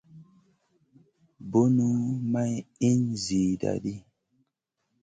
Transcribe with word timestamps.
Bunu 1.51 1.89
may 2.31 2.53
ìhn 2.89 3.01
zida 3.23 3.71
di. 3.83 3.93